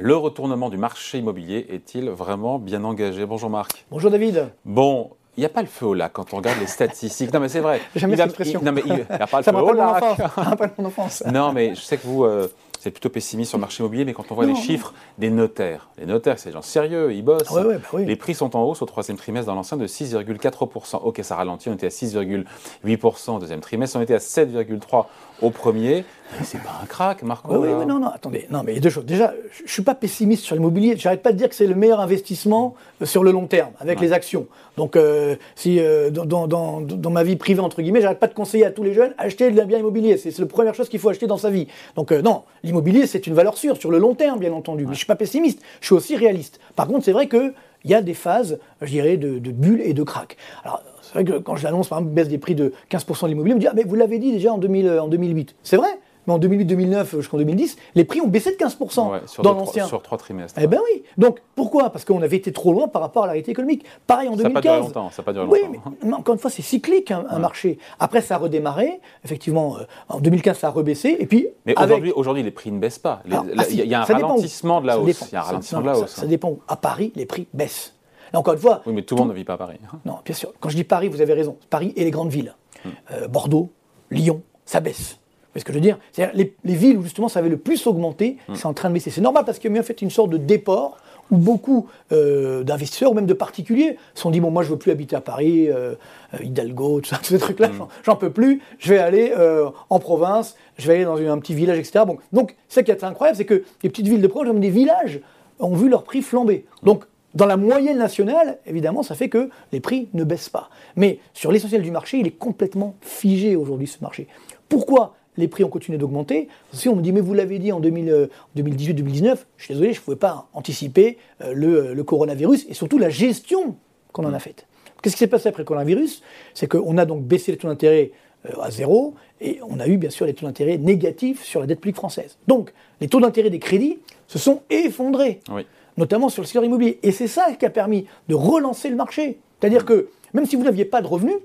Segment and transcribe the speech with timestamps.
[0.00, 3.26] Le retournement du marché immobilier est-il vraiment bien engagé?
[3.26, 3.84] Bonjour Marc.
[3.90, 4.48] Bonjour David.
[4.64, 7.32] Bon, il n'y a pas le feu au lac quand on regarde les statistiques.
[7.32, 7.80] Non, mais c'est vrai.
[7.96, 8.60] J'aime cette expression.
[8.62, 10.04] non, mais il n'y a pas le Ça feu au lac.
[10.16, 11.24] Ça rappelle mon enfance.
[11.26, 12.46] Non, mais je sais que vous, euh,
[12.80, 14.64] c'est plutôt pessimiste sur le marché immobilier, mais quand on voit Non, les non.
[14.64, 17.50] chiffres des notaires, les notaires, c'est des gens sérieux, ils bossent.
[17.50, 18.04] Ouais, ouais, bah oui.
[18.06, 21.00] Les prix sont en hausse au troisième trimestre dans l'ancien de 6,4%.
[21.02, 25.06] Ok, ça ralentit, on était à 6,8% au deuxième trimestre, on était à 7,3%
[25.40, 26.04] au premier.
[26.42, 27.56] C'est pas un crack, Marco.
[27.56, 28.46] Oui, oui, non, non, attendez.
[28.50, 29.06] Non, mais il y a deux choses.
[29.06, 30.94] Déjà, je ne suis pas pessimiste sur l'immobilier.
[30.96, 34.00] J'arrête pas de dire que c'est le meilleur investissement euh, sur le long terme, avec
[34.00, 34.46] les actions.
[34.76, 38.26] Donc, euh, si euh, dans, dans, dans, dans ma vie privée, entre guillemets, j'arrête pas
[38.26, 40.16] de conseiller à tous les jeunes, acheter de bien immobilier.
[40.18, 41.66] C'est c'est la première chose qu'il faut acheter dans sa vie.
[41.96, 44.86] Donc, euh, non, l'immobilier, c'est une valeur sûre, sur le long terme, bien entendu.
[44.86, 45.60] Mais je suis pas pessimiste.
[45.80, 46.60] Je suis aussi réaliste.
[46.76, 47.52] Par contre, c'est vrai que
[47.84, 50.36] il y a des phases, je dirais, de, de bulles et de cracks.
[50.64, 53.28] Alors, c'est vrai que quand je l'annonce, par exemple, baisse des prix de 15% de
[53.28, 55.54] l'immobilier, on me dit, ah, mais vous l'avez dit déjà en, 2000, en 2008.
[55.62, 55.88] C'est vrai,
[56.28, 59.82] mais en 2008-2009 jusqu'en 2010, les prix ont baissé de 15% Ouais, sur dans l'ancien.
[59.84, 60.60] trois- Sur trois trimestres.
[60.62, 61.02] Eh ben oui.
[61.16, 61.90] Donc, pourquoi?
[61.90, 63.84] Parce qu'on avait été trop loin par rapport à la réalité économique.
[64.06, 64.72] Pareil en Ça n'a pas 2015.
[64.74, 65.92] duré longtemps, ça n'a pas duré Oui, longtemps.
[66.02, 67.78] mais, mais encore une fois, c'est cyclique un, un marché.
[67.98, 69.00] Après, ça a redémarré.
[69.24, 71.16] Effectivement, euh, en 2015, ça a rebaissé.
[71.18, 73.22] Et puis, Mais avec- aujourd'hui, aujourd'hui, les prix ne baissent pas.
[73.26, 75.06] La- ah, Il y, a- un ralentissement de la hausse.
[75.06, 75.26] dépend.
[75.30, 76.10] Il y a un Ça- ralentissement non, de la ça- hausse.
[76.10, 76.26] Ça, hein.
[76.28, 76.60] dépend où.
[76.68, 77.94] À Paris, les prix baissent.
[78.32, 78.82] Là, encore une fois.
[78.84, 79.78] Oui, mais tout le monde ne vit pas à Paris.
[79.90, 79.98] hein.
[80.04, 80.52] Non, bien sûr.
[80.60, 81.56] Quand je dis Paris, vous avez raison.
[81.70, 82.54] Paris et les grandes villes.
[82.84, 82.88] Hmm.
[83.12, 83.70] Euh, Bordeaux,
[84.10, 85.18] Lyon, ça baisse.
[85.48, 87.48] Vous voyez ce que je veux dire C'est-à-dire les, les villes où justement ça avait
[87.48, 88.54] le plus augmenté, Hmm.
[88.54, 89.10] c'est en train de baisser.
[89.10, 90.98] C'est normal parce qu'il y a eu en fait une sorte de déport
[91.30, 94.78] où beaucoup euh, d'investisseurs ou même de particuliers se sont dit bon moi je veux
[94.78, 95.94] plus habiter à Paris, euh,
[96.34, 98.62] euh, Hidalgo, tout ça, tous ces trucs-là, j'en- j'en peux plus.
[98.78, 102.04] Je vais aller euh, en province, je vais aller dans un petit village, etc.
[102.06, 104.60] Bon, donc c'est ça qui est incroyable, c'est que les petites villes de province, même
[104.60, 105.20] des villages,
[105.58, 106.64] ont vu leurs prix flamber.
[106.82, 110.70] Donc dans la moyenne nationale, évidemment, ça fait que les prix ne baissent pas.
[110.96, 114.28] Mais sur l'essentiel du marché, il est complètement figé aujourd'hui, ce marché.
[114.68, 115.14] Pourquoi?
[115.38, 118.10] Les prix ont continué d'augmenter Si on me dit, mais vous l'avez dit en 2000,
[118.10, 118.26] euh,
[118.58, 122.98] 2018-2019, je suis désolé, je ne pouvais pas anticiper euh, le, le coronavirus et surtout
[122.98, 123.76] la gestion
[124.12, 124.66] qu'on en a faite.
[125.02, 126.22] Qu'est-ce qui s'est passé après le coronavirus?
[126.54, 128.10] C'est qu'on a donc baissé les taux d'intérêt
[128.46, 131.66] euh, à zéro et on a eu bien sûr les taux d'intérêt négatifs sur la
[131.66, 132.36] dette publique française.
[132.48, 135.64] Donc les taux d'intérêt des crédits se sont effondrés Oui.
[135.96, 136.98] notamment sur le secteur immobilier.
[137.04, 139.38] Et c'est ça qui a permis de relancer le marché.
[139.60, 141.36] C'est-à-dire que même si vous n'aviez pas de revenus,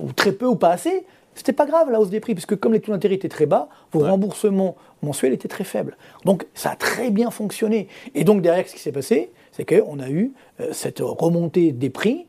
[0.00, 2.72] ou très peu ou pas assez, c'était pas grave la hausse des prix, puisque comme
[2.72, 5.96] les taux d'intérêt étaient très bas, vos remboursements mensuels étaient très faibles.
[6.24, 7.88] Donc ça a très bien fonctionné.
[8.14, 11.90] Et donc derrière, ce qui s'est passé, c'est qu'on a eu euh, cette remontée des
[11.90, 12.26] prix,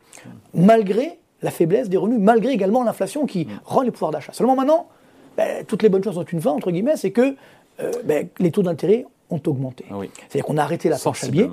[0.53, 4.33] malgré la faiblesse des revenus, malgré également l'inflation qui rend les pouvoirs d'achat.
[4.33, 4.87] Seulement maintenant,
[5.37, 7.35] ben, toutes les bonnes choses ont une fin, entre guillemets, c'est que
[7.81, 9.85] euh, ben, les taux d'intérêt ont augmenté.
[9.91, 10.09] Oui.
[10.15, 11.49] C'est-à-dire qu'on a arrêté la planche à billets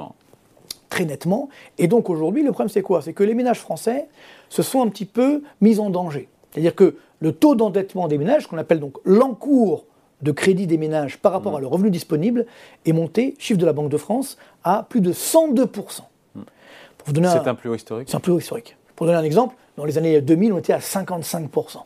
[0.92, 1.48] très nettement.
[1.78, 3.00] Et donc aujourd'hui, le problème c'est quoi?
[3.00, 4.08] C'est que les ménages français
[4.50, 6.28] se sont un petit peu mis en danger.
[6.52, 9.84] C'est-à-dire que le taux d'endettement des ménages, qu'on appelle donc l'encours
[10.22, 11.34] de crédit des ménages par Mmh.
[11.34, 12.46] rapport à leur revenu disponible,
[12.86, 16.02] est monté, chiffre de la Banque de France, à plus de 102%.
[16.34, 18.08] Pour vous donner C'est un plus haut historique.
[18.08, 18.76] c'est un plus haut historique.
[18.94, 21.78] Pour donner un exemple, dans les années 2000, on était à 55%.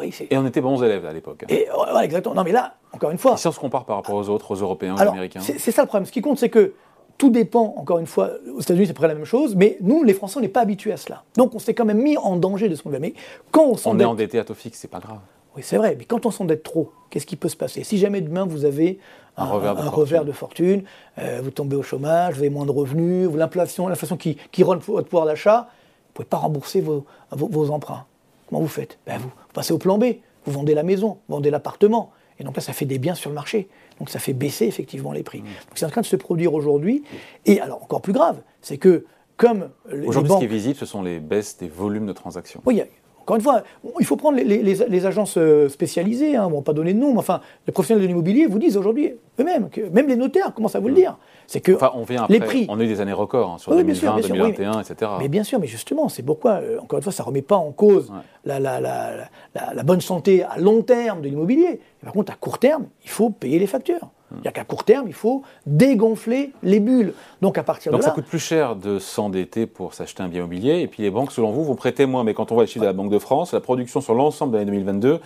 [0.00, 1.44] Oui, Et on était bons élèves à l'époque.
[1.48, 2.34] Et, ouais, exactement.
[2.34, 4.50] Non, mais là, encore une fois, Et si on se compare par rapport aux autres,
[4.50, 6.06] aux Européens, aux alors, Américains c'est ça le problème.
[6.06, 6.74] Ce qui compte, c'est que
[7.22, 10.12] tout dépend, encore une fois, aux États-Unis, c'est près la même chose, mais nous, les
[10.12, 11.22] Français, on n'est pas habitués à cela.
[11.36, 12.98] Donc, on s'est quand même mis en danger de ce veut.
[12.98, 13.14] Mais
[13.52, 15.20] quand on On est endetté à taux fixe, c'est pas grave.
[15.54, 17.84] Oui, c'est vrai, mais quand on s'endette trop, qu'est-ce qui peut se passer?
[17.84, 18.98] Si jamais demain vous avez
[19.36, 20.00] Un revers de un fortune.
[20.00, 20.82] revers de fortune,
[21.18, 24.64] euh, vous tombez au chômage, vous avez moins de revenus, vous- l'inflation, l'inflation qui, qui
[24.64, 28.04] rend votre pouvoir d'achat, vous ne pouvez pas rembourser vos, vos, vos emprunts.
[28.48, 28.98] Comment vous faites?
[29.06, 30.06] Ben vous, vous passez au plan B,
[30.44, 33.30] vous vendez la maison, vous vendez l'appartement, et donc là ça fait des biens sur
[33.30, 33.68] le marché.
[33.98, 35.40] Donc ça fait baisser effectivement les prix.
[35.40, 35.44] Mmh.
[35.44, 37.04] Donc c'est en train de se produire aujourd'hui.
[37.46, 39.06] Et alors encore plus grave, c'est que
[39.36, 42.60] comme les Aujourd'hui, ce qui est visible, ce sont les baisses des volumes de transactions.
[42.64, 42.86] oui, il y a-
[43.22, 43.62] encore une fois,
[44.00, 46.92] il faut prendre les, les- les- les agences euh, spécialisées, hein, on va pas donner
[46.92, 50.16] de nom, mais enfin, les professionnels de l'immobilier vous disent aujourd'hui, eux-mêmes, que même les
[50.16, 51.16] notaires commencent à vous le dire,
[51.46, 51.72] c'est que.
[51.72, 52.34] Enfin, on vient après.
[52.34, 52.66] les prix.
[52.68, 54.52] On a eu des années records hein, sur Oui, bien 2020, sûr, bien sûr, oui,
[54.52, 55.10] 2021, etc.
[55.20, 57.56] Mais bien sûr, mais justement, c'est pourquoi, euh, encore une fois, ça ne remet pas
[57.56, 58.16] en cause Ouais.
[58.44, 59.10] la, la- la-
[59.54, 61.80] la- la bonne santé à long terme de l'immobilier.
[62.02, 64.10] Et Par contre, à court terme, il faut payer les factures.
[64.36, 67.12] Il n'y a qu'à court terme, il faut dégonfler les bulles.
[67.40, 70.28] Donc à partir Donc de ça là, coûte plus cher de s'endetter pour s'acheter un
[70.28, 70.80] bien immobilier.
[70.80, 72.24] Et puis les banques, selon vous, vont prêter moins.
[72.24, 74.52] Mais quand on voit les chiffres de la Banque de France, la production sur l'ensemble
[74.52, 75.20] de l'année 2022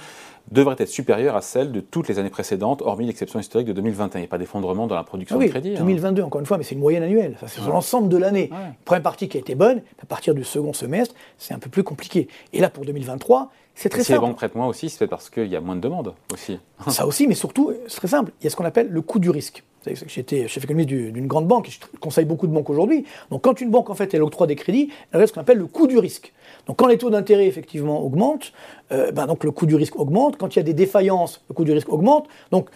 [0.51, 4.19] devrait être supérieure à celle de toutes les années précédentes, hormis l'exception historique de 2021.
[4.19, 5.71] Il n'y a pas d'effondrement dans la production Ah oui, de crédit.
[5.77, 5.81] hein.
[5.81, 7.37] 2022, encore une fois, mais c'est une moyenne annuelle.
[7.41, 8.49] Ça, c'est sur l'ensemble de l'année.
[8.53, 8.59] Ouais.
[8.85, 11.83] Première partie qui a été bonne, à partir du second semestre, c'est un peu plus
[11.83, 12.29] compliqué.
[12.53, 14.27] Et là, pour 2023, c'est très si les simple.
[14.29, 16.59] banques prêtent moins aussi, c'est parce qu'il y a moins de demandes aussi.
[16.89, 18.33] Ça aussi, mais surtout, c'est très simple.
[18.41, 19.65] Il y a ce qu'on appelle le coût du risque.
[20.07, 23.05] J'étais chef économiste du- d'une grande banque et je conseille beaucoup de banques aujourd'hui.
[23.31, 25.59] Donc, quand une banque, en fait, elle octroie des crédits, elle a ce qu'on appelle
[25.59, 26.33] le coût du risque.
[26.67, 28.53] Donc, quand les taux d'intérêt, effectivement, augmentent,
[28.93, 30.37] euh, ben, donc le coût du risque augmente.
[30.37, 32.27] Quand il y a des défaillances, le coût du risque augmente.
[32.51, 32.69] Donc,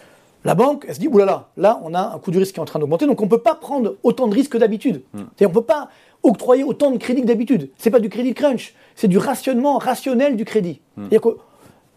[0.43, 2.63] La banque, elle se dit, oulala, là, on a un coût du risque qui est
[2.63, 5.03] en train d'augmenter, donc on ne peut pas prendre autant de risques que d'habitude.
[5.13, 5.91] C'est-à-dire, on ne peut pas
[6.23, 7.69] octroyer autant de crédit que d'habitude.
[7.77, 10.81] C'est pas du crédit crunch, c'est du rationnement rationnel du crédit.
[10.97, 11.03] Hmm.
[11.11, 11.21] C'est-à-dire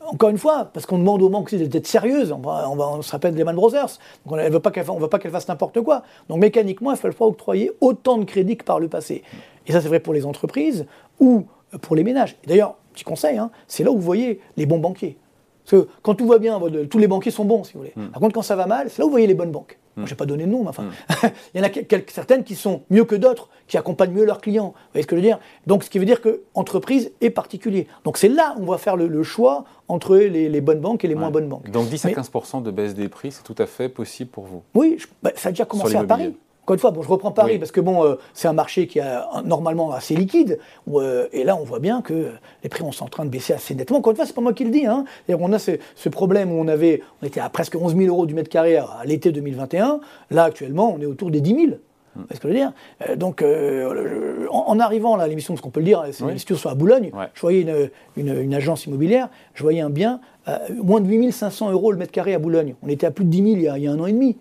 [0.07, 3.01] encore une fois, parce qu'on demande aux banques d'être sérieuses, on, va- on, va- on
[3.01, 5.31] se rappelle Lehman Brothers, donc on ne veut pas qu'elles fa- on veut pas qu'elles
[5.31, 6.03] fassent n'importe quoi.
[6.29, 9.23] Donc mécaniquement, il ne faut pas octroyer autant de crédit que par le passé.
[9.67, 10.85] Et ça, c'est vrai pour les entreprises
[11.19, 11.45] ou
[11.81, 12.35] pour les ménages.
[12.45, 15.17] D'ailleurs, petit conseil, hein, c'est là où vous voyez les bons banquiers.
[15.65, 17.93] Parce que quand tout va bien, tous les banquiers sont bons, si vous voulez.
[18.11, 19.79] Par contre, quand ça va mal, c'est là où vous voyez les bonnes banques.
[19.95, 20.85] Moi, je vais pas donner de nom, mais enfin,
[21.53, 21.71] il y en a
[22.07, 24.69] certaines qui sont mieux que d'autres, qui accompagnent mieux leurs clients.
[24.75, 25.39] Vous voyez ce que je veux dire?
[25.67, 27.87] Donc, ce qui veut dire que entreprise et particulier.
[28.03, 31.05] Donc, c'est là où on va faire le, le choix entre les, les bonnes banques
[31.05, 31.69] et les moins bonnes banques.
[31.69, 34.45] Donc 10 à Mais- 15% de baisse des prix, c'est tout à fait possible pour
[34.45, 34.63] vous?
[34.73, 36.03] Oui, je- bah, ça a déjà commencé à.
[36.07, 36.35] Paris.
[36.63, 37.59] Encore une fois, bon, je reprends Paris Oui.
[37.59, 39.03] parce que bon, euh, c'est un marché qui est
[39.43, 40.59] normalement assez liquide.
[40.87, 42.29] où, euh, et là, on voit bien que
[42.63, 43.97] les prix sont en train de baisser assez nettement.
[43.97, 44.85] Encore une fois, c'est pas moi qui le dis.
[44.85, 45.03] Hein.
[45.29, 48.25] On a ce, ce problème où on avait, on était à presque 11 000 euros
[48.25, 49.99] du mètre carré à, à l'été 2021.
[50.31, 51.65] Là, actuellement, on est autour des 10 000.
[51.65, 51.71] Hmm.
[52.15, 52.71] Vous voyez ce que je veux dire?
[53.09, 56.23] Euh, Donc, euh, en, en arrivant là, à l'émission, ce qu'on peut le dire, c'est
[56.23, 56.39] Oui.
[56.39, 57.11] sont à Boulogne.
[57.13, 57.25] Ouais.
[57.33, 61.71] Je voyais une, une- une agence immobilière, je voyais un bien à moins de 8500
[61.71, 62.75] euros le mètre carré à Boulogne.
[62.83, 64.05] On était à plus de 10 000 il y a, il y a un an
[64.05, 64.37] et demi.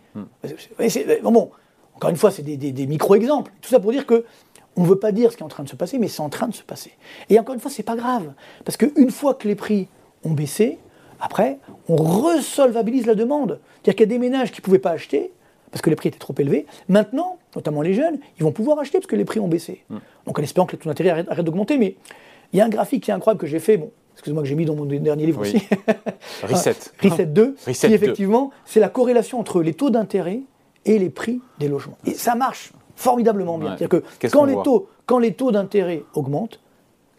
[0.89, 1.51] C'est- bon, bon,
[2.03, 3.53] encore une fois, c'est des, des- des micro-exemples.
[3.61, 4.25] Tout ça pour dire que
[4.77, 6.21] on ne veut pas dire ce qui est en train de se passer, mais c'est
[6.23, 6.93] en train de se passer.
[7.31, 8.33] Et encore une fois, c'est pas grave.
[8.65, 9.87] Parce qu'une fois que les prix
[10.25, 10.79] ont baissé,
[11.21, 11.59] après,
[11.89, 13.61] on resolvabilise la demande.
[13.83, 15.31] C'est-à-dire qu'il y a des ménages qui ne pouvaient pas acheter
[15.71, 16.67] parce que les prix étaient trop élevés.
[16.89, 19.85] Maintenant, notamment les jeunes, ils vont pouvoir acheter parce que les prix ont baissé.
[20.27, 21.79] Donc en espérant que les taux d'intérêt arrêtent, d'augmenter.
[21.79, 21.97] Mais
[22.53, 24.55] il y a un graphique qui est incroyable que j'ai fait, bon, excusez-moi que j'ai
[24.55, 25.55] mis dans mon dernier livre Oui.
[25.55, 25.67] aussi.
[26.43, 26.75] Reset.
[27.03, 27.95] Reset 2, Reset qui 2.
[27.95, 30.41] effectivement, c'est la corrélation entre les taux d'intérêt
[30.85, 31.97] et les prix des logements.
[32.07, 33.73] Et ça marche formidablement bien.
[33.73, 33.77] Ouais.
[33.79, 36.61] C'est-à-dire que quand les, taux, quand les taux d'intérêt augmentent,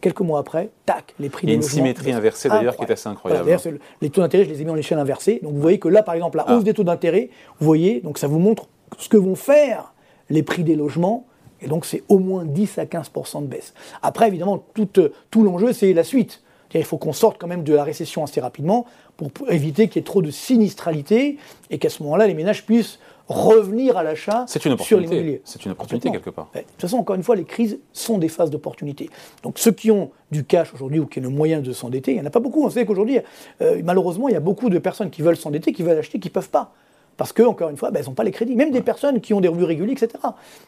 [0.00, 2.76] quelques mois après, tac, les prix Il y a des une logements symétrie inversée, d'ailleurs,
[2.76, 3.44] qui est assez incroyable.
[3.48, 5.40] Voilà, le- les taux d'intérêt, je les ai mis en échelle inversée.
[5.42, 6.54] Donc vous voyez que là, par exemple, la Ah.
[6.56, 8.66] hausse des taux d'intérêt, vous voyez, donc ça vous montre
[8.98, 9.94] ce que vont faire
[10.30, 11.26] les prix des logements.
[11.62, 13.72] Et donc c'est au moins 10 à 15% de baisse.
[14.02, 16.42] Après, évidemment, tout, euh, tout l'enjeu, c'est la suite.
[16.76, 18.84] Il faut qu'on sorte quand même de la récession assez rapidement
[19.16, 21.38] pour éviter qu'il y ait trop de sinistralité
[21.70, 25.14] et qu'à ce moment-là, les ménages puissent revenir à l'achat C'est une sur opportunité.
[25.14, 25.42] l'immobilier.
[25.44, 26.50] C'est une opportunité quelque part.
[26.54, 26.62] Ouais.
[26.62, 29.08] De toute façon, encore une fois, les crises sont des phases d'opportunité.
[29.42, 32.14] Donc ceux qui ont du cash aujourd'hui ou qui ont le moyen de s'endetter, il
[32.16, 32.64] n'y en a pas beaucoup.
[32.64, 33.18] On sait qu'aujourd'hui,
[33.62, 36.28] euh, malheureusement, il y a beaucoup de personnes qui veulent s'endetter, qui veulent acheter, qui
[36.28, 36.72] ne peuvent pas.
[37.16, 38.56] Parce que, encore une fois, ben, elles n'ont pas les crédits.
[38.56, 40.08] Même des personnes qui ont des revenus réguliers, etc.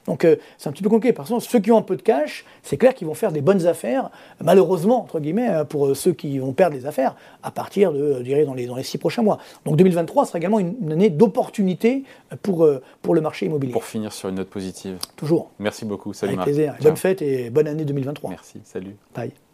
[0.07, 1.13] Donc euh, c'est un petit peu compliqué.
[1.13, 3.41] Par contre, ceux qui ont un peu de cash, c'est clair qu'ils vont faire des
[3.41, 4.11] bonnes affaires,
[4.43, 7.99] malheureusement, entre guillemets, euh, pour euh, ceux qui vont perdre des affaires à partir de,
[7.99, 9.39] euh, je dirais, dans les, dans les six prochains mois.
[9.65, 12.05] Donc 2023 sera également une, une année d'opportunité
[12.43, 12.69] pour,
[13.03, 13.73] pour le marché immobilier.
[13.73, 14.99] Pour finir sur une note positive.
[15.17, 15.51] Toujours.
[15.59, 16.13] Merci beaucoup.
[16.13, 16.49] Salut Avec Marc.
[16.49, 16.75] plaisir.
[16.75, 16.85] Ciao.
[16.85, 18.31] Bonne fête et bonne année 2023.
[18.31, 18.61] Merci.
[18.65, 18.97] Salut.
[19.15, 19.46] Bye.